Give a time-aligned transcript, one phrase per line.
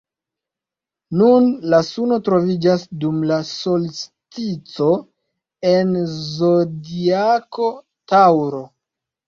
[1.19, 4.89] Nun la suno troviĝas dum la solstico
[5.75, 7.73] en la zodiako
[8.15, 8.67] Taŭro.